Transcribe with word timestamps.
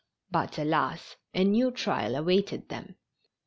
But, 0.31 0.57
alas! 0.57 1.15
a 1.35 1.43
new 1.43 1.69
trial 1.69 2.15
awaited 2.15 2.69
them. 2.69 2.95